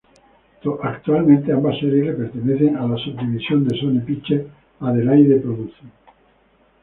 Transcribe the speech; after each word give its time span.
Actualmente, 0.81 1.53
ambas 1.53 1.77
series 1.79 2.07
le 2.07 2.13
pertenecen 2.13 2.75
a 2.75 2.87
la 2.87 2.97
subdivisión 2.97 3.67
de 3.67 3.77
Sony 3.79 3.99
Pictures, 4.03 4.47
Adelaide 4.79 5.37
Productions. 5.39 5.93